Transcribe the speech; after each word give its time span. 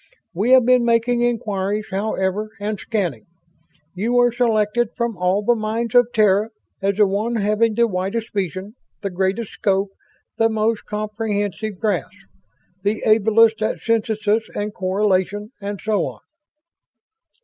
We 0.33 0.49
have 0.49 0.65
been 0.65 0.83
making 0.83 1.21
inquiries, 1.21 1.85
however, 1.91 2.49
and 2.59 2.79
scanning. 2.79 3.27
You 3.93 4.13
were 4.13 4.31
selected 4.31 4.89
from 4.97 5.15
all 5.15 5.43
the 5.43 5.53
minds 5.53 5.93
of 5.93 6.07
Terra 6.11 6.49
as 6.81 6.95
the 6.95 7.05
one 7.05 7.35
having 7.35 7.75
the 7.75 7.85
widest 7.87 8.33
vision, 8.33 8.73
the 9.03 9.11
greatest 9.11 9.51
scope, 9.51 9.91
the 10.39 10.49
most 10.49 10.85
comprehensive 10.85 11.77
grasp. 11.79 12.15
The 12.81 13.03
ablest 13.05 13.61
at 13.61 13.81
synthesis 13.81 14.49
and 14.55 14.73
correlation 14.73 15.49
and 15.61 15.79
so 15.79 16.07
on." 16.07 16.21